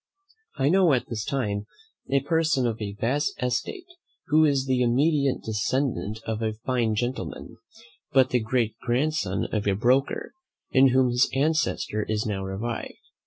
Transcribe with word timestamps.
I 0.57 0.69
know 0.69 0.93
at 0.93 1.09
this 1.09 1.23
time 1.23 1.67
a 2.09 2.21
person 2.21 2.65
of 2.65 2.81
a 2.81 2.93
vast 2.95 3.35
estate, 3.39 3.85
who 4.29 4.45
is 4.45 4.65
the 4.65 4.81
immediate 4.81 5.43
descendant 5.43 6.21
of 6.25 6.41
a 6.41 6.55
fine 6.65 6.95
gentleman, 6.95 7.57
but 8.11 8.31
the 8.31 8.39
great 8.39 8.75
grandson 8.81 9.45
of 9.53 9.67
a 9.67 9.73
broker, 9.75 10.33
in 10.71 10.87
whom 10.87 11.09
his 11.11 11.29
ancestor 11.35 12.01
is 12.09 12.25
now 12.25 12.43
revived. 12.43 12.97